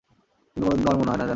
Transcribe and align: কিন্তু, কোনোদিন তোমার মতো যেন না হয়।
কিন্তু, 0.51 0.63
কোনোদিন 0.65 0.81
তোমার 0.85 0.97
মতো 0.99 1.05
যেন 1.05 1.09
না 1.09 1.21
হয়। 1.25 1.29